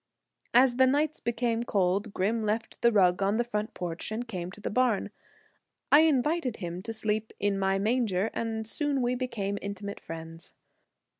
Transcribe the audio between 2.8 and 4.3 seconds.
the rug on the front porch and